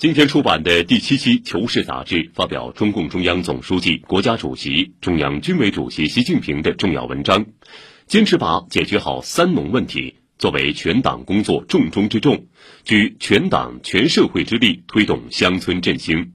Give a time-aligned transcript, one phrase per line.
[0.00, 7.44] 今天出版的第七期求是杂志发表中共中央总书记国家主席中央军委主席习近平的重要文章
[8.06, 12.46] 坚持把解决好三农问题作为全党工作重中之重
[12.82, 16.32] 举全党全社会之力推动乡村振兴。